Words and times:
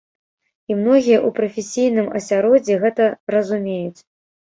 І 0.71 0.77
многія 0.79 1.17
ў 1.19 1.29
прафесійным 1.41 2.07
асяроддзі 2.23 2.81
гэта 2.83 3.03
разумеюць. 3.37 4.01